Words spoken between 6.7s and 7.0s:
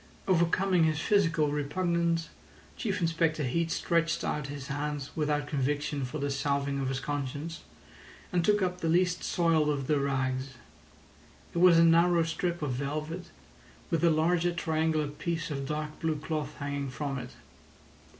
of his